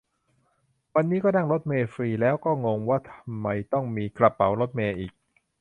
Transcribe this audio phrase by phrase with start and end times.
[0.95, 5.11] วันนี้ก็นั่งรถเมล์ฟรี แล้วก็งงว่าทำไมต้องมีกระเป๋ารถเมล์อีก